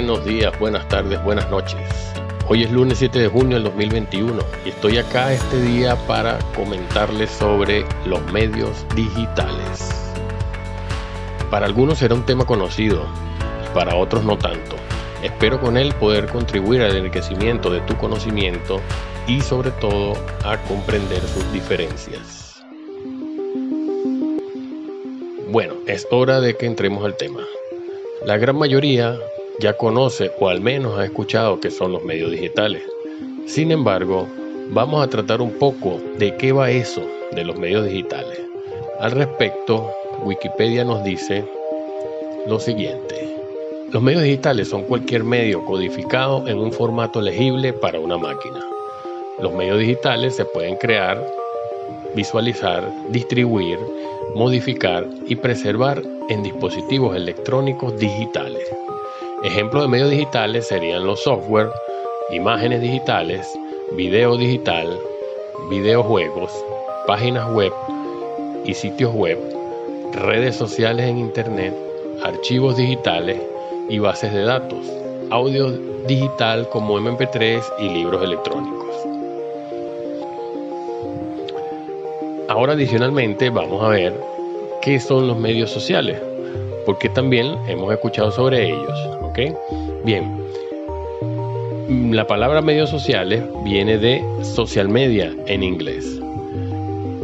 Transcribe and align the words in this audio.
Buenos 0.00 0.24
días, 0.24 0.58
buenas 0.58 0.88
tardes, 0.88 1.22
buenas 1.24 1.50
noches. 1.50 1.78
Hoy 2.48 2.62
es 2.62 2.70
lunes 2.70 2.96
7 2.96 3.18
de 3.18 3.28
junio 3.28 3.56
del 3.56 3.64
2021 3.64 4.42
y 4.64 4.70
estoy 4.70 4.96
acá 4.96 5.30
este 5.30 5.60
día 5.60 5.94
para 6.06 6.38
comentarles 6.56 7.28
sobre 7.28 7.84
los 8.06 8.22
medios 8.32 8.86
digitales. 8.96 9.90
Para 11.50 11.66
algunos 11.66 11.98
será 11.98 12.14
un 12.14 12.24
tema 12.24 12.46
conocido 12.46 13.04
para 13.74 13.94
otros 13.94 14.24
no 14.24 14.38
tanto. 14.38 14.76
Espero 15.22 15.60
con 15.60 15.76
él 15.76 15.94
poder 15.96 16.28
contribuir 16.28 16.80
al 16.80 16.96
enriquecimiento 16.96 17.68
de 17.68 17.82
tu 17.82 17.94
conocimiento 17.98 18.80
y 19.26 19.42
sobre 19.42 19.70
todo 19.70 20.14
a 20.44 20.56
comprender 20.62 21.20
sus 21.20 21.52
diferencias. 21.52 22.62
Bueno, 25.50 25.74
es 25.86 26.08
hora 26.10 26.40
de 26.40 26.56
que 26.56 26.64
entremos 26.64 27.04
al 27.04 27.18
tema. 27.18 27.40
La 28.24 28.38
gran 28.38 28.56
mayoría 28.56 29.18
ya 29.60 29.74
conoce 29.74 30.32
o 30.40 30.48
al 30.48 30.60
menos 30.60 30.98
ha 30.98 31.04
escuchado 31.04 31.60
que 31.60 31.70
son 31.70 31.92
los 31.92 32.02
medios 32.02 32.32
digitales. 32.32 32.82
Sin 33.46 33.70
embargo, 33.70 34.26
vamos 34.70 35.04
a 35.04 35.08
tratar 35.08 35.42
un 35.42 35.52
poco 35.52 36.00
de 36.18 36.34
qué 36.36 36.52
va 36.52 36.70
eso 36.70 37.02
de 37.32 37.44
los 37.44 37.58
medios 37.58 37.84
digitales. 37.84 38.40
Al 38.98 39.12
respecto, 39.12 39.90
Wikipedia 40.24 40.84
nos 40.84 41.04
dice 41.04 41.44
lo 42.46 42.58
siguiente. 42.58 43.28
Los 43.92 44.02
medios 44.02 44.22
digitales 44.22 44.68
son 44.68 44.84
cualquier 44.84 45.24
medio 45.24 45.64
codificado 45.64 46.48
en 46.48 46.58
un 46.58 46.72
formato 46.72 47.20
legible 47.20 47.72
para 47.72 48.00
una 48.00 48.16
máquina. 48.16 48.64
Los 49.42 49.52
medios 49.52 49.78
digitales 49.78 50.36
se 50.36 50.44
pueden 50.44 50.76
crear, 50.76 51.22
visualizar, 52.14 52.90
distribuir, 53.10 53.78
modificar 54.34 55.06
y 55.26 55.36
preservar 55.36 56.02
en 56.28 56.42
dispositivos 56.42 57.16
electrónicos 57.16 57.98
digitales. 57.98 58.62
Ejemplos 59.42 59.84
de 59.84 59.88
medios 59.88 60.10
digitales 60.10 60.68
serían 60.68 61.06
los 61.06 61.22
software, 61.22 61.70
imágenes 62.30 62.82
digitales, 62.82 63.50
video 63.92 64.36
digital, 64.36 64.98
videojuegos, 65.70 66.52
páginas 67.06 67.50
web 67.50 67.72
y 68.66 68.74
sitios 68.74 69.14
web, 69.14 69.38
redes 70.12 70.56
sociales 70.56 71.06
en 71.06 71.16
Internet, 71.16 71.74
archivos 72.22 72.76
digitales 72.76 73.40
y 73.88 73.98
bases 73.98 74.30
de 74.34 74.42
datos, 74.42 74.86
audio 75.30 75.70
digital 76.06 76.68
como 76.68 76.98
MP3 77.00 77.62
y 77.78 77.88
libros 77.88 78.22
electrónicos. 78.22 78.94
Ahora 82.46 82.74
adicionalmente 82.74 83.48
vamos 83.48 83.82
a 83.82 83.88
ver 83.88 84.20
qué 84.82 85.00
son 85.00 85.26
los 85.26 85.38
medios 85.38 85.70
sociales, 85.70 86.20
porque 86.84 87.08
también 87.08 87.56
hemos 87.68 87.90
escuchado 87.90 88.30
sobre 88.30 88.66
ellos. 88.66 89.19
Bien, 90.04 90.36
la 92.12 92.26
palabra 92.26 92.60
medios 92.60 92.90
sociales 92.90 93.42
viene 93.64 93.96
de 93.96 94.22
social 94.42 94.88
media 94.88 95.34
en 95.46 95.62
inglés. 95.62 96.20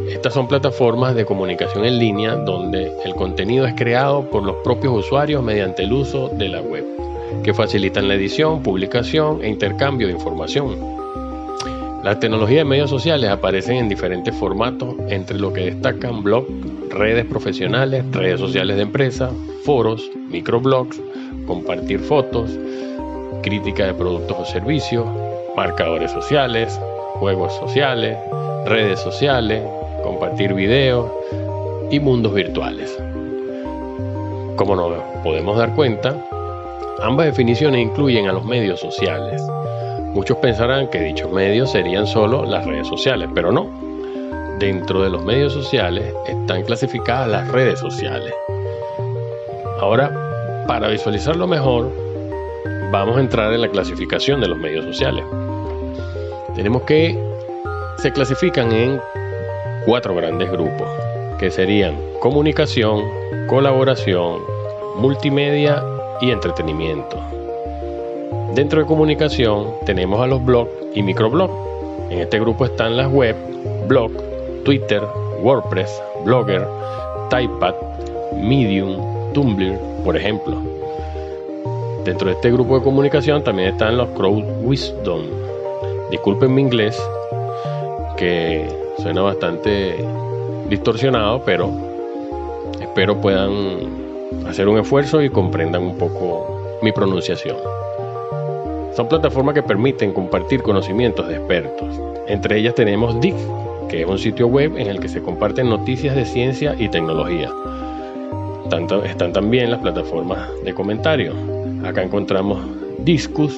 Estas 0.09 0.33
son 0.33 0.47
plataformas 0.47 1.15
de 1.15 1.25
comunicación 1.25 1.85
en 1.85 1.99
línea 1.99 2.35
donde 2.35 2.91
el 3.05 3.13
contenido 3.13 3.67
es 3.67 3.75
creado 3.75 4.29
por 4.29 4.43
los 4.43 4.55
propios 4.63 5.05
usuarios 5.05 5.43
mediante 5.43 5.83
el 5.83 5.93
uso 5.93 6.29
de 6.29 6.49
la 6.49 6.61
web, 6.61 6.85
que 7.43 7.53
facilitan 7.53 8.07
la 8.07 8.15
edición, 8.15 8.63
publicación 8.63 9.43
e 9.43 9.49
intercambio 9.49 10.07
de 10.07 10.13
información. 10.13 10.97
Las 12.03 12.19
tecnologías 12.19 12.61
de 12.61 12.65
medios 12.65 12.89
sociales 12.89 13.29
aparecen 13.29 13.77
en 13.77 13.89
diferentes 13.89 14.33
formatos, 14.33 14.95
entre 15.09 15.37
lo 15.37 15.51
que 15.51 15.65
destacan 15.65 16.23
blogs, 16.23 16.49
redes 16.89 17.25
profesionales, 17.25 18.03
redes 18.11 18.39
sociales 18.39 18.77
de 18.77 18.83
empresa, 18.83 19.29
foros, 19.65 20.09
microblogs, 20.29 21.01
compartir 21.45 21.99
fotos, 21.99 22.51
crítica 23.43 23.85
de 23.85 23.93
productos 23.93 24.37
o 24.39 24.45
servicios, 24.45 25.05
marcadores 25.55 26.11
sociales, 26.11 26.79
juegos 27.15 27.53
sociales, 27.55 28.17
redes 28.65 28.99
sociales, 28.99 29.63
compartir 30.03 30.53
videos 30.53 31.11
y 31.89 31.99
mundos 31.99 32.33
virtuales. 32.33 32.97
Como 34.55 34.75
nos 34.75 34.93
podemos 35.23 35.57
dar 35.57 35.73
cuenta, 35.75 36.15
ambas 37.01 37.27
definiciones 37.27 37.81
incluyen 37.81 38.27
a 38.27 38.33
los 38.33 38.45
medios 38.45 38.79
sociales 38.79 39.41
Muchos 40.17 40.37
pensarán 40.37 40.87
que 40.87 40.99
dichos 40.99 41.31
medios 41.31 41.71
serían 41.71 42.07
solo 42.07 42.43
las 42.43 42.65
redes 42.65 42.87
sociales, 42.87 43.29
pero 43.35 43.51
no. 43.51 43.67
Dentro 44.57 45.03
de 45.03 45.11
los 45.11 45.23
medios 45.23 45.53
sociales 45.53 46.11
están 46.25 46.63
clasificadas 46.63 47.29
las 47.29 47.47
redes 47.49 47.77
sociales. 47.79 48.33
Ahora, 49.79 50.11
para 50.67 50.87
visualizarlo 50.87 51.45
mejor, 51.45 51.91
vamos 52.91 53.17
a 53.17 53.19
entrar 53.19 53.53
en 53.53 53.61
la 53.61 53.69
clasificación 53.69 54.41
de 54.41 54.47
los 54.47 54.57
medios 54.57 54.85
sociales. 54.85 55.23
Tenemos 56.55 56.81
que 56.81 57.15
se 57.97 58.11
clasifican 58.11 58.71
en 58.71 58.99
cuatro 59.85 60.15
grandes 60.15 60.51
grupos, 60.51 60.87
que 61.39 61.51
serían 61.51 61.95
comunicación, 62.19 63.03
colaboración, 63.47 64.41
multimedia 64.95 65.83
y 66.21 66.31
entretenimiento. 66.31 67.21
Dentro 68.55 68.81
de 68.81 68.87
comunicación 68.87 69.73
tenemos 69.85 70.19
a 70.19 70.25
los 70.25 70.43
blogs 70.43 70.71
y 70.95 71.03
microblogs. 71.03 71.53
En 72.09 72.19
este 72.19 72.39
grupo 72.39 72.65
están 72.65 72.97
las 72.97 73.11
web, 73.11 73.35
blog, 73.87 74.11
Twitter, 74.63 75.03
WordPress, 75.39 76.01
Blogger, 76.25 76.67
Typepad, 77.29 77.75
Medium, 78.35 79.16
Tumblr, 79.37 79.77
por 80.03 80.17
ejemplo. 80.17 80.57
Dentro 82.03 82.27
de 82.27 82.33
este 82.33 82.51
grupo 82.51 82.79
de 82.79 82.83
comunicación 82.83 83.43
también 83.43 83.69
están 83.69 83.95
los 83.95 84.09
crowd 84.17 84.43
wisdom. 84.63 85.25
Disculpen 86.09 86.55
mi 86.55 86.63
inglés, 86.63 86.99
que 88.17 88.67
suena 88.97 89.21
bastante 89.21 90.03
distorsionado, 90.71 91.43
pero 91.45 91.69
espero 92.81 93.21
puedan 93.21 93.51
hacer 94.47 94.67
un 94.67 94.79
esfuerzo 94.79 95.21
y 95.21 95.29
comprendan 95.29 95.83
un 95.83 95.99
poco 95.99 96.79
mi 96.81 96.91
pronunciación. 96.91 97.57
Son 98.95 99.07
plataformas 99.07 99.53
que 99.53 99.61
permiten 99.61 100.13
compartir 100.13 100.63
conocimientos 100.63 101.27
de 101.27 101.35
expertos. 101.35 102.01
Entre 102.25 102.57
ellas 102.57 102.73
tenemos 102.73 103.21
DIC, 103.21 103.35
que 103.87 104.01
es 104.01 104.07
un 104.07 104.17
sitio 104.17 104.47
web 104.47 104.75
en 104.79 104.87
el 104.87 104.99
que 104.99 105.07
se 105.07 105.21
comparten 105.21 105.69
noticias 105.69 106.15
de 106.15 106.25
ciencia 106.25 106.73
y 106.79 106.89
tecnología. 106.89 107.51
Están 109.05 109.33
también 109.33 109.71
las 109.71 109.79
plataformas 109.79 110.49
de 110.63 110.73
comentarios. 110.73 111.35
Acá 111.85 112.03
encontramos 112.03 112.59
Discus, 112.99 113.55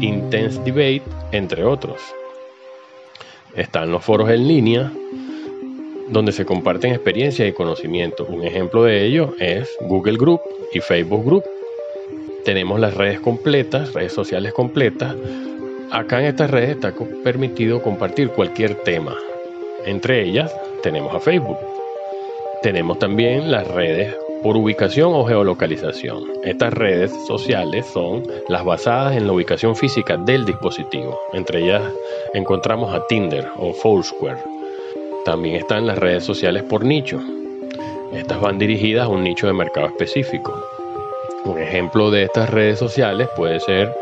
Intense 0.00 0.60
Debate, 0.62 1.02
entre 1.32 1.64
otros. 1.64 2.00
Están 3.54 3.90
los 3.90 4.04
foros 4.04 4.30
en 4.30 4.46
línea, 4.46 4.92
donde 6.08 6.32
se 6.32 6.44
comparten 6.44 6.92
experiencias 6.92 7.48
y 7.48 7.52
conocimientos. 7.52 8.28
Un 8.28 8.44
ejemplo 8.44 8.84
de 8.84 9.04
ello 9.04 9.34
es 9.38 9.68
Google 9.82 10.16
Group 10.16 10.40
y 10.72 10.80
Facebook 10.80 11.24
Group 11.24 11.44
tenemos 12.48 12.80
las 12.80 12.94
redes 12.94 13.20
completas, 13.20 13.92
redes 13.92 14.14
sociales 14.14 14.54
completas. 14.54 15.14
Acá 15.90 16.20
en 16.20 16.28
estas 16.28 16.50
redes 16.50 16.70
está 16.70 16.94
permitido 17.22 17.82
compartir 17.82 18.30
cualquier 18.30 18.74
tema. 18.84 19.14
Entre 19.84 20.22
ellas 20.22 20.50
tenemos 20.82 21.14
a 21.14 21.20
Facebook. 21.20 21.58
Tenemos 22.62 22.98
también 22.98 23.50
las 23.50 23.68
redes 23.68 24.16
por 24.42 24.56
ubicación 24.56 25.12
o 25.14 25.24
geolocalización. 25.24 26.24
Estas 26.44 26.72
redes 26.72 27.12
sociales 27.26 27.86
son 27.86 28.22
las 28.48 28.64
basadas 28.64 29.16
en 29.16 29.26
la 29.26 29.32
ubicación 29.32 29.74
física 29.74 30.16
del 30.16 30.44
dispositivo. 30.44 31.18
Entre 31.32 31.64
ellas 31.64 31.82
encontramos 32.34 32.94
a 32.94 33.06
Tinder 33.06 33.48
o 33.56 33.72
Foursquare. 33.72 34.38
También 35.24 35.56
están 35.56 35.86
las 35.86 35.98
redes 35.98 36.24
sociales 36.24 36.62
por 36.62 36.84
nicho. 36.84 37.20
Estas 38.12 38.40
van 38.40 38.58
dirigidas 38.58 39.06
a 39.06 39.08
un 39.08 39.22
nicho 39.22 39.46
de 39.46 39.52
mercado 39.52 39.86
específico. 39.86 40.54
Un 41.44 41.58
ejemplo 41.58 42.10
de 42.10 42.24
estas 42.24 42.50
redes 42.50 42.78
sociales 42.78 43.28
puede 43.36 43.60
ser 43.60 43.94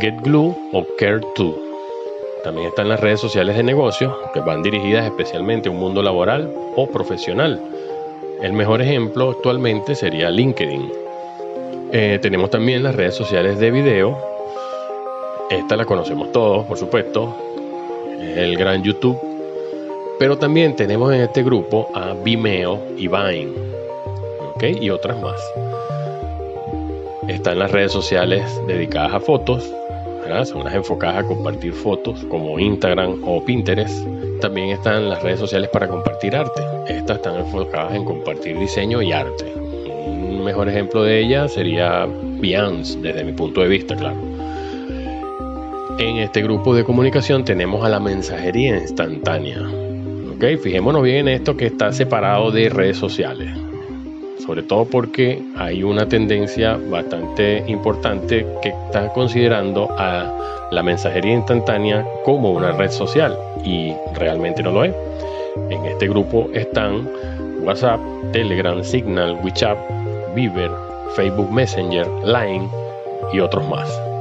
GetGlue 0.00 0.54
o 0.72 0.86
Care2. 0.98 1.54
También 2.44 2.68
están 2.68 2.88
las 2.88 3.00
redes 3.00 3.20
sociales 3.20 3.56
de 3.56 3.62
negocios 3.62 4.14
que 4.34 4.40
van 4.40 4.62
dirigidas 4.62 5.04
especialmente 5.04 5.68
a 5.68 5.72
un 5.72 5.78
mundo 5.78 6.02
laboral 6.02 6.52
o 6.74 6.86
profesional. 6.88 7.60
El 8.42 8.52
mejor 8.54 8.82
ejemplo 8.82 9.30
actualmente 9.30 9.94
sería 9.94 10.28
LinkedIn. 10.28 10.92
Eh, 11.92 12.18
tenemos 12.20 12.50
también 12.50 12.82
las 12.82 12.96
redes 12.96 13.14
sociales 13.14 13.60
de 13.60 13.70
video. 13.70 14.18
Esta 15.48 15.76
la 15.76 15.84
conocemos 15.84 16.32
todos, 16.32 16.66
por 16.66 16.76
supuesto. 16.76 17.36
el 18.20 18.56
gran 18.56 18.82
YouTube. 18.82 19.18
Pero 20.18 20.38
también 20.38 20.74
tenemos 20.74 21.12
en 21.12 21.20
este 21.20 21.44
grupo 21.44 21.88
a 21.94 22.14
Vimeo 22.14 22.80
y 22.96 23.06
Vine. 23.06 23.72
Y 24.80 24.90
otras 24.90 25.20
más. 25.20 25.40
Están 27.26 27.58
las 27.58 27.70
redes 27.70 27.90
sociales 27.90 28.44
dedicadas 28.66 29.14
a 29.14 29.20
fotos, 29.20 29.72
son 30.44 30.64
las 30.64 30.74
enfocadas 30.74 31.24
a 31.24 31.26
compartir 31.26 31.72
fotos 31.72 32.24
como 32.24 32.58
Instagram 32.58 33.20
o 33.24 33.44
Pinterest. 33.44 34.06
También 34.40 34.70
están 34.70 35.08
las 35.08 35.22
redes 35.22 35.38
sociales 35.38 35.68
para 35.70 35.86
compartir 35.86 36.34
arte. 36.34 36.62
Estas 36.88 37.18
están 37.18 37.36
enfocadas 37.36 37.94
en 37.94 38.04
compartir 38.04 38.58
diseño 38.58 39.02
y 39.02 39.12
arte. 39.12 39.52
Un 39.54 40.42
mejor 40.42 40.68
ejemplo 40.68 41.04
de 41.04 41.20
ella 41.20 41.48
sería 41.48 42.08
Behance, 42.40 42.98
desde 43.00 43.24
mi 43.24 43.32
punto 43.32 43.60
de 43.60 43.68
vista, 43.68 43.94
claro. 43.94 44.16
En 45.98 46.16
este 46.16 46.42
grupo 46.42 46.74
de 46.74 46.84
comunicación 46.84 47.44
tenemos 47.44 47.84
a 47.84 47.88
la 47.88 48.00
mensajería 48.00 48.78
instantánea. 48.78 49.60
¿Ok? 50.34 50.60
Fijémonos 50.62 51.02
bien 51.02 51.28
en 51.28 51.34
esto 51.34 51.56
que 51.56 51.66
está 51.66 51.92
separado 51.92 52.50
de 52.50 52.68
redes 52.68 52.96
sociales. 52.96 53.50
Sobre 54.44 54.62
todo 54.62 54.84
porque 54.84 55.40
hay 55.56 55.82
una 55.82 56.08
tendencia 56.08 56.76
bastante 56.76 57.62
importante 57.68 58.46
que 58.60 58.70
está 58.70 59.12
considerando 59.12 59.88
a 59.98 60.68
la 60.72 60.82
mensajería 60.82 61.34
instantánea 61.34 62.04
como 62.24 62.50
una 62.50 62.72
red 62.72 62.90
social 62.90 63.38
y 63.64 63.92
realmente 64.14 64.62
no 64.62 64.72
lo 64.72 64.84
es. 64.84 64.94
En 65.70 65.84
este 65.84 66.08
grupo 66.08 66.48
están 66.54 67.08
WhatsApp, 67.60 68.00
Telegram, 68.32 68.82
Signal, 68.82 69.38
WeChat, 69.42 69.78
Viber, 70.34 70.70
Facebook 71.14 71.52
Messenger, 71.52 72.06
Line 72.24 72.68
y 73.32 73.38
otros 73.40 73.68
más. 73.68 74.11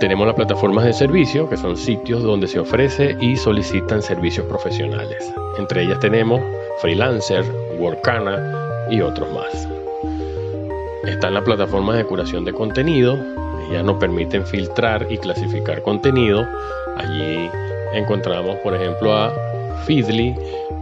Tenemos 0.00 0.26
las 0.26 0.36
plataformas 0.36 0.84
de 0.84 0.92
servicio, 0.92 1.48
que 1.48 1.56
son 1.56 1.74
sitios 1.74 2.22
donde 2.22 2.48
se 2.48 2.58
ofrece 2.58 3.16
y 3.18 3.34
solicitan 3.36 4.02
servicios 4.02 4.44
profesionales. 4.46 5.32
Entre 5.58 5.84
ellas 5.84 5.98
tenemos 6.00 6.42
Freelancer, 6.82 7.44
Workana 7.78 8.86
y 8.90 9.00
otros 9.00 9.32
más. 9.32 9.66
Están 11.04 11.32
las 11.32 11.44
plataformas 11.44 11.96
de 11.96 12.04
curación 12.04 12.44
de 12.44 12.52
contenido, 12.52 13.16
ellas 13.70 13.84
nos 13.84 13.96
permiten 13.96 14.44
filtrar 14.44 15.06
y 15.10 15.16
clasificar 15.16 15.80
contenido. 15.80 16.46
Allí 16.96 17.50
encontramos, 17.94 18.56
por 18.56 18.74
ejemplo, 18.74 19.14
a 19.14 19.32
Feedly 19.86 20.34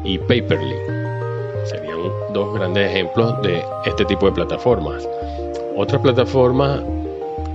y 0.02 0.18
Paperly. 0.18 0.76
Serían 1.66 1.98
dos 2.32 2.52
grandes 2.54 2.90
ejemplos 2.90 3.40
de 3.42 3.62
este 3.86 4.04
tipo 4.06 4.26
de 4.26 4.32
plataformas. 4.32 5.08
Otra 5.76 6.02
plataforma 6.02 6.82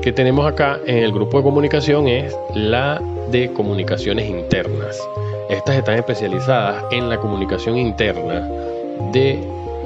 que 0.01 0.13
tenemos 0.13 0.45
acá 0.45 0.79
en 0.85 0.97
el 0.99 1.11
grupo 1.11 1.37
de 1.37 1.43
comunicación 1.43 2.07
es 2.07 2.35
la 2.53 3.01
de 3.31 3.51
comunicaciones 3.51 4.29
internas. 4.29 4.97
Estas 5.49 5.77
están 5.77 5.95
especializadas 5.97 6.85
en 6.91 7.09
la 7.09 7.17
comunicación 7.17 7.77
interna 7.77 8.47
de 9.11 9.39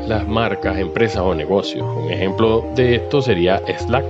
las 0.08 0.28
marcas, 0.28 0.78
empresas 0.78 1.22
o 1.22 1.34
negocios. 1.34 1.86
Un 1.98 2.12
ejemplo 2.12 2.64
de 2.76 2.96
esto 2.96 3.22
sería 3.22 3.62
Slack. 3.80 4.06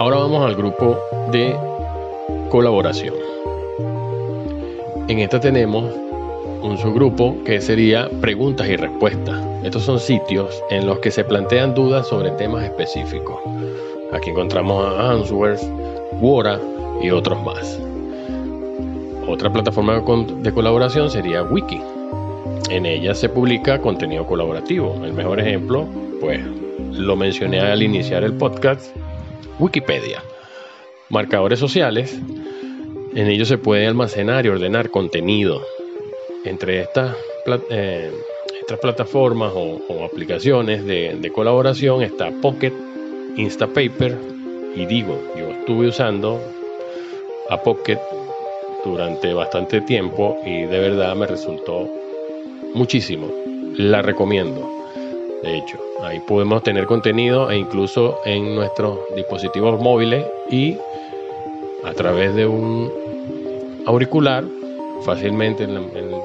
Ahora 0.00 0.16
vamos 0.18 0.44
al 0.44 0.56
grupo 0.56 0.98
de 1.30 1.54
colaboración. 2.48 3.14
En 5.08 5.20
esta 5.20 5.38
tenemos 5.38 5.84
un 6.62 6.78
subgrupo 6.78 7.42
que 7.44 7.60
sería 7.60 8.08
preguntas 8.20 8.68
y 8.68 8.76
respuestas. 8.76 9.44
Estos 9.64 9.82
son 9.82 10.00
sitios 10.00 10.62
en 10.70 10.86
los 10.86 10.98
que 10.98 11.10
se 11.10 11.24
plantean 11.24 11.74
dudas 11.74 12.08
sobre 12.08 12.30
temas 12.32 12.64
específicos. 12.64 13.36
Aquí 14.12 14.30
encontramos 14.30 14.84
a 14.84 15.10
Answers, 15.12 15.68
Quora 16.20 16.60
y 17.02 17.10
otros 17.10 17.42
más. 17.44 17.80
Otra 19.26 19.52
plataforma 19.52 20.00
de 20.00 20.52
colaboración 20.52 21.10
sería 21.10 21.42
Wiki. 21.42 21.80
En 22.70 22.86
ella 22.86 23.14
se 23.14 23.28
publica 23.28 23.80
contenido 23.80 24.26
colaborativo. 24.26 25.00
El 25.04 25.12
mejor 25.12 25.40
ejemplo, 25.40 25.86
pues 26.20 26.40
lo 26.92 27.16
mencioné 27.16 27.60
al 27.60 27.82
iniciar 27.82 28.24
el 28.24 28.34
podcast, 28.34 28.94
Wikipedia. 29.58 30.22
Marcadores 31.10 31.58
sociales 31.58 32.18
en 33.14 33.26
ellos 33.26 33.48
se 33.48 33.58
puede 33.58 33.86
almacenar 33.86 34.46
y 34.46 34.48
ordenar 34.48 34.90
contenido. 34.90 35.62
Entre 36.48 36.80
estas, 36.80 37.14
eh, 37.68 38.10
estas 38.58 38.78
plataformas 38.78 39.52
o, 39.54 40.02
aplicaciones 40.02 40.82
de, 40.82 41.30
colaboración 41.34 42.00
está 42.00 42.30
Pocket, 42.40 42.72
Instapaper 43.36 44.16
y 44.74 44.86
Digo. 44.86 45.20
Yo 45.36 45.50
estuve 45.50 45.88
usando 45.88 46.40
a 47.50 47.60
Pocket 47.60 47.98
durante 48.82 49.34
bastante 49.34 49.82
tiempo 49.82 50.38
y 50.42 50.62
de 50.62 50.78
verdad 50.78 51.14
me 51.16 51.26
resultó 51.26 51.86
muchísimo. 52.72 53.28
La 53.76 54.00
recomiendo. 54.00 54.66
De 55.42 55.58
hecho, 55.58 55.78
ahí 56.02 56.18
podemos 56.26 56.62
tener 56.62 56.86
contenido 56.86 57.50
e 57.50 57.58
incluso 57.58 58.20
en 58.24 58.54
nuestros 58.54 59.00
dispositivos 59.14 59.78
móviles 59.82 60.24
y 60.50 60.78
a 61.84 61.92
través 61.92 62.34
de 62.34 62.46
un 62.46 62.90
auricular, 63.86 64.44
fácilmente 65.02 65.66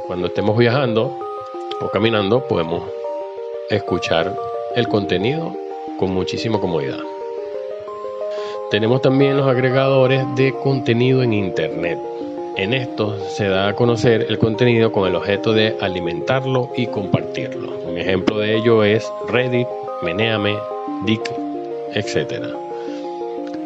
cuando 0.07 0.27
estemos 0.27 0.57
viajando 0.57 1.17
o 1.81 1.89
caminando 1.89 2.47
podemos 2.47 2.83
escuchar 3.69 4.35
el 4.75 4.87
contenido 4.87 5.55
con 5.99 6.13
muchísima 6.13 6.59
comodidad. 6.59 6.99
Tenemos 8.71 9.01
también 9.01 9.37
los 9.37 9.47
agregadores 9.47 10.23
de 10.35 10.53
contenido 10.53 11.21
en 11.21 11.33
Internet. 11.33 11.99
En 12.55 12.73
estos 12.73 13.21
se 13.33 13.47
da 13.47 13.67
a 13.67 13.75
conocer 13.75 14.25
el 14.29 14.39
contenido 14.39 14.91
con 14.91 15.07
el 15.07 15.15
objeto 15.15 15.53
de 15.53 15.75
alimentarlo 15.79 16.69
y 16.75 16.87
compartirlo. 16.87 17.77
Un 17.87 17.97
ejemplo 17.97 18.37
de 18.39 18.55
ello 18.55 18.83
es 18.83 19.11
Reddit, 19.27 19.67
Meneame, 20.01 20.55
Dick, 21.05 21.21
etc. 21.93 22.45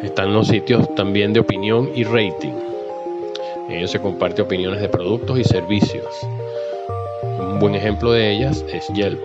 Están 0.02 0.32
los 0.32 0.48
sitios 0.48 0.94
también 0.94 1.32
de 1.32 1.40
opinión 1.40 1.90
y 1.94 2.04
rating. 2.04 2.67
En 3.68 3.76
ellos 3.76 3.90
se 3.90 4.00
comparte 4.00 4.40
opiniones 4.40 4.80
de 4.80 4.88
productos 4.88 5.38
y 5.38 5.44
servicios. 5.44 6.06
Un 7.38 7.58
buen 7.58 7.74
ejemplo 7.74 8.12
de 8.12 8.32
ellas 8.32 8.64
es 8.72 8.88
Yelp. 8.94 9.20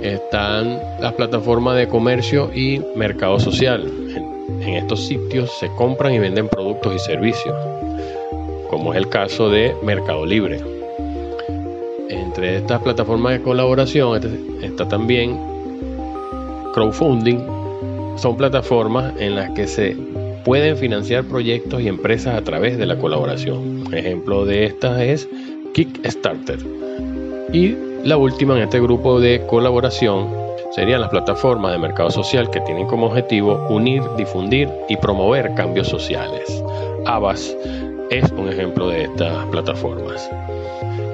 Están 0.00 0.78
las 1.00 1.12
plataformas 1.14 1.76
de 1.76 1.88
comercio 1.88 2.50
y 2.54 2.80
mercado 2.94 3.40
social. 3.40 3.90
En, 4.60 4.74
estos 4.74 5.06
sitios 5.06 5.50
se 5.58 5.68
compran 5.76 6.14
y 6.14 6.18
venden 6.20 6.48
productos 6.48 6.94
y 6.94 6.98
servicios, 7.00 7.56
como 8.70 8.92
es 8.92 8.98
el 8.98 9.08
caso 9.08 9.50
de 9.50 9.74
Mercado 9.82 10.24
Libre. 10.24 10.60
Entre 12.08 12.58
estas 12.58 12.80
plataformas 12.80 13.32
de 13.32 13.42
colaboración 13.42 14.16
este, 14.16 14.66
está 14.66 14.86
también 14.86 15.36
crowdfunding. 16.74 17.38
Son 18.16 18.36
plataformas 18.36 19.14
en 19.18 19.34
las 19.34 19.50
que 19.50 19.66
se 19.66 19.96
pueden 20.44 20.76
financiar 20.76 21.24
proyectos 21.24 21.80
y 21.80 21.88
empresas 21.88 22.36
a 22.36 22.44
través 22.44 22.78
de 22.78 22.86
la 22.86 22.98
colaboración. 22.98 23.86
Un 23.86 23.94
ejemplo 23.94 24.44
de 24.44 24.66
estas 24.66 25.00
es 25.00 25.28
Kickstarter. 25.72 26.58
Y 27.52 27.76
la 28.04 28.16
última 28.16 28.56
en 28.56 28.64
este 28.64 28.80
grupo 28.80 29.18
de 29.20 29.44
colaboración 29.46 30.28
serían 30.72 31.00
las 31.00 31.10
plataformas 31.10 31.72
de 31.72 31.78
mercado 31.78 32.10
social 32.10 32.50
que 32.50 32.60
tienen 32.60 32.86
como 32.86 33.06
objetivo 33.06 33.66
unir, 33.70 34.02
difundir 34.16 34.68
y 34.88 34.96
promover 34.96 35.54
cambios 35.54 35.88
sociales. 35.88 36.62
Abbas 37.06 37.56
es 38.10 38.30
un 38.32 38.48
ejemplo 38.48 38.88
de 38.88 39.04
estas 39.04 39.46
plataformas. 39.46 40.28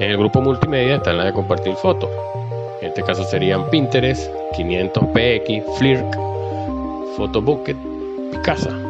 En 0.01 0.11
el 0.11 0.17
grupo 0.17 0.41
multimedia 0.41 0.97
están 0.97 1.19
las 1.19 1.27
de 1.27 1.33
compartir 1.33 1.75
fotos. 1.75 2.11
En 2.81 2.89
este 2.89 3.03
caso 3.03 3.23
serían 3.25 3.69
Pinterest, 3.71 4.31
500px, 4.57 5.77
Flirk, 5.77 6.17
Photobucket, 7.17 7.77
Picasa. 8.33 8.90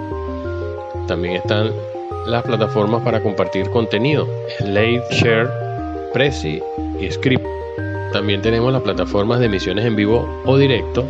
También 1.10 1.34
están 1.34 1.72
las 2.26 2.44
plataformas 2.44 3.02
para 3.02 3.20
compartir 3.20 3.68
contenido, 3.70 4.28
Slate, 4.58 5.02
Share, 5.10 5.48
Prezi 6.12 6.62
y 7.00 7.10
Script. 7.10 7.44
También 8.12 8.40
tenemos 8.42 8.72
las 8.72 8.80
plataformas 8.82 9.40
de 9.40 9.46
emisiones 9.46 9.84
en 9.86 9.96
vivo 9.96 10.24
o 10.44 10.56
directo 10.56 11.04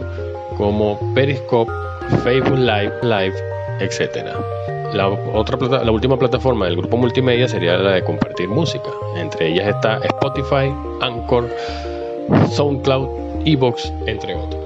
como 0.56 0.98
Periscope, 1.14 1.70
Facebook 2.24 2.56
Live, 2.56 2.94
Live, 3.02 3.34
etc. 3.80 4.24
La, 4.94 5.06
otra 5.08 5.58
la 5.84 5.90
última 5.90 6.18
plataforma 6.18 6.64
del 6.64 6.76
grupo 6.76 6.96
multimedia 6.96 7.46
sería 7.46 7.76
la 7.76 7.92
de 7.92 8.02
compartir 8.02 8.48
música. 8.48 8.88
Entre 9.18 9.48
ellas 9.48 9.68
está 9.68 9.98
Spotify, 9.98 10.74
Anchor, 11.02 11.46
SoundCloud, 12.48 13.44
Evox, 13.44 13.92
entre 14.06 14.34
otros. 14.34 14.64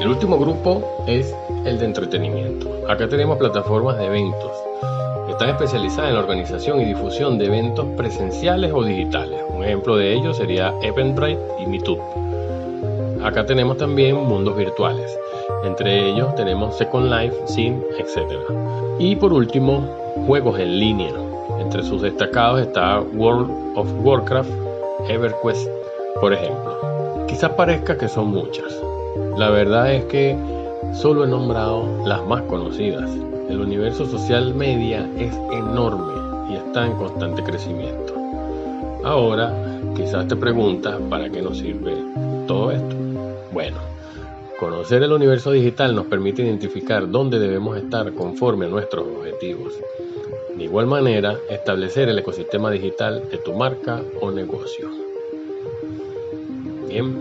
El 0.00 0.08
último 0.08 0.38
grupo 0.38 1.04
es 1.06 1.34
el 1.68 1.78
de 1.78 1.84
entretenimiento. 1.84 2.70
Acá 2.88 3.08
tenemos 3.08 3.36
plataformas 3.36 3.98
de 3.98 4.06
eventos. 4.06 4.50
Están 5.28 5.50
especializadas 5.50 6.08
en 6.08 6.14
la 6.14 6.20
organización 6.20 6.80
y 6.80 6.86
difusión 6.86 7.38
de 7.38 7.46
eventos 7.46 7.84
presenciales 7.96 8.72
o 8.72 8.82
digitales. 8.82 9.38
Un 9.50 9.62
ejemplo 9.64 9.96
de 9.96 10.14
ello 10.14 10.32
sería 10.32 10.72
Eventbrite 10.82 11.40
y 11.60 11.66
Meetup. 11.66 12.00
Acá 13.22 13.44
tenemos 13.44 13.76
también 13.76 14.16
mundos 14.16 14.56
virtuales. 14.56 15.14
Entre 15.64 16.08
ellos 16.08 16.34
tenemos 16.36 16.76
Second 16.76 17.12
Life, 17.12 17.36
Sim, 17.46 17.82
etc. 17.98 18.32
Y 18.98 19.16
por 19.16 19.32
último, 19.32 19.82
juegos 20.26 20.58
en 20.58 20.78
línea. 20.78 21.12
Entre 21.60 21.82
sus 21.82 22.00
destacados 22.00 22.60
está 22.62 23.00
World 23.00 23.50
of 23.76 23.88
Warcraft, 24.02 24.50
EverQuest, 25.08 25.68
por 26.20 26.32
ejemplo. 26.32 27.26
Quizás 27.26 27.50
parezca 27.50 27.98
que 27.98 28.08
son 28.08 28.28
muchas. 28.28 28.74
La 29.36 29.50
verdad 29.50 29.92
es 29.92 30.04
que 30.06 30.36
Solo 30.92 31.24
he 31.24 31.28
nombrado 31.28 32.04
las 32.06 32.24
más 32.26 32.42
conocidas. 32.42 33.10
El 33.48 33.60
universo 33.60 34.06
social 34.06 34.54
media 34.54 35.08
es 35.16 35.32
enorme 35.52 36.14
y 36.50 36.56
está 36.56 36.86
en 36.86 36.92
constante 36.94 37.42
crecimiento. 37.42 38.14
Ahora, 39.04 39.54
quizás 39.96 40.26
te 40.26 40.36
preguntas 40.36 40.96
para 41.08 41.30
qué 41.30 41.40
nos 41.40 41.58
sirve 41.58 41.94
todo 42.46 42.72
esto. 42.72 42.96
Bueno, 43.52 43.76
conocer 44.58 45.02
el 45.02 45.12
universo 45.12 45.52
digital 45.52 45.94
nos 45.94 46.06
permite 46.06 46.42
identificar 46.42 47.08
dónde 47.08 47.38
debemos 47.38 47.76
estar 47.76 48.12
conforme 48.12 48.66
a 48.66 48.68
nuestros 48.68 49.06
objetivos. 49.06 49.74
De 50.56 50.64
igual 50.64 50.86
manera, 50.86 51.36
establecer 51.48 52.08
el 52.08 52.18
ecosistema 52.18 52.70
digital 52.70 53.22
de 53.30 53.38
tu 53.38 53.52
marca 53.52 54.02
o 54.20 54.30
negocio. 54.32 54.88
Bien, 56.88 57.16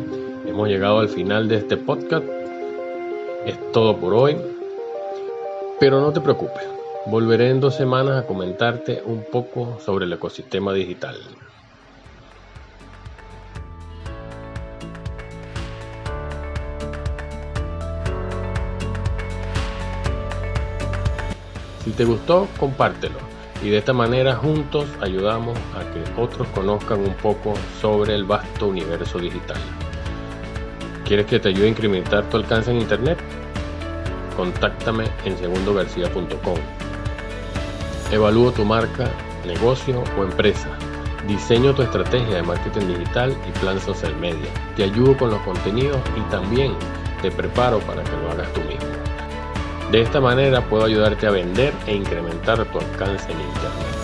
hemos 0.48 0.68
llegado 0.68 1.00
al 1.00 1.10
final 1.10 1.48
de 1.48 1.58
este 1.58 1.78
podcast. 1.78 2.37
Es 3.48 3.72
todo 3.72 3.96
por 3.96 4.14
hoy. 4.14 4.36
Pero 5.80 6.02
no 6.02 6.12
te 6.12 6.20
preocupes, 6.20 6.64
volveré 7.06 7.50
en 7.50 7.62
dos 7.62 7.76
semanas 7.76 8.22
a 8.22 8.28
comentarte 8.28 9.02
un 9.06 9.24
poco 9.24 9.80
sobre 9.80 10.04
el 10.04 10.12
ecosistema 10.12 10.74
digital. 10.74 11.16
Si 21.86 21.92
te 21.92 22.04
gustó, 22.04 22.50
compártelo 22.60 23.16
y 23.64 23.70
de 23.70 23.78
esta 23.78 23.94
manera 23.94 24.36
juntos 24.36 24.88
ayudamos 25.00 25.58
a 25.74 25.90
que 25.94 26.22
otros 26.22 26.50
conozcan 26.50 27.00
un 27.00 27.14
poco 27.14 27.54
sobre 27.80 28.14
el 28.14 28.26
vasto 28.26 28.68
universo 28.68 29.20
digital. 29.20 29.58
¿Quieres 31.08 31.26
que 31.26 31.40
te 31.40 31.48
ayude 31.48 31.68
a 31.68 31.70
incrementar 31.70 32.30
tu 32.30 32.36
alcance 32.36 32.70
en 32.70 32.82
Internet? 32.82 33.18
Contáctame 34.36 35.06
en 35.24 35.38
segundogarcía.com. 35.38 36.58
Evalúo 38.12 38.52
tu 38.52 38.66
marca, 38.66 39.10
negocio 39.46 40.04
o 40.20 40.24
empresa. 40.24 40.68
Diseño 41.26 41.74
tu 41.74 41.84
estrategia 41.84 42.36
de 42.36 42.44
marketing 42.44 42.88
digital 42.88 43.34
y 43.48 43.58
plan 43.60 43.80
social 43.80 44.18
media. 44.18 44.50
Te 44.76 44.84
ayudo 44.84 45.16
con 45.16 45.30
los 45.30 45.40
contenidos 45.44 46.02
y 46.18 46.30
también 46.30 46.74
te 47.22 47.32
preparo 47.32 47.80
para 47.80 48.04
que 48.04 48.12
lo 48.12 48.30
hagas 48.30 48.52
tú 48.52 48.60
mismo. 48.62 48.90
De 49.94 50.02
esta 50.02 50.20
manera 50.20 50.60
puedo 50.60 50.84
ayudarte 50.84 51.26
a 51.26 51.32
vender 51.32 51.74
e 51.86 51.96
incrementar 51.96 52.66
tu 52.66 52.80
alcance 52.80 53.32
en 53.32 53.40
Internet. 53.40 53.97